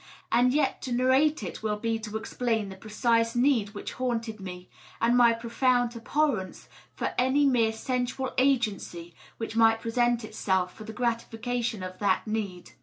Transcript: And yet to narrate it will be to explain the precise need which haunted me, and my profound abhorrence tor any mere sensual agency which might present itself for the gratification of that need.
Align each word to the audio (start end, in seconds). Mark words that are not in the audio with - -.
And 0.31 0.51
yet 0.51 0.81
to 0.81 0.91
narrate 0.91 1.43
it 1.43 1.61
will 1.61 1.77
be 1.77 1.99
to 1.99 2.17
explain 2.17 2.69
the 2.69 2.75
precise 2.75 3.35
need 3.35 3.75
which 3.75 3.93
haunted 3.93 4.39
me, 4.39 4.67
and 4.99 5.15
my 5.15 5.31
profound 5.31 5.95
abhorrence 5.95 6.67
tor 6.97 7.13
any 7.19 7.45
mere 7.45 7.71
sensual 7.71 8.33
agency 8.39 9.13
which 9.37 9.55
might 9.55 9.79
present 9.79 10.23
itself 10.23 10.73
for 10.73 10.85
the 10.85 10.91
gratification 10.93 11.83
of 11.83 11.99
that 11.99 12.25
need. 12.25 12.71